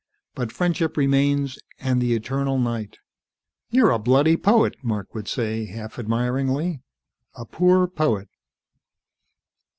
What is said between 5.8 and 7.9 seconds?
admiringly. "A poor